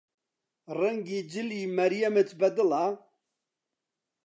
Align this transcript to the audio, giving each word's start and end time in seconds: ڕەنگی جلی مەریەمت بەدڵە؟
ڕەنگی 0.77 1.19
جلی 1.31 1.61
مەریەمت 1.77 2.29
بەدڵە؟ 2.39 2.85